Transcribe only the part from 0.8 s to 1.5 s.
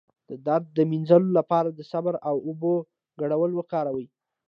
مینځلو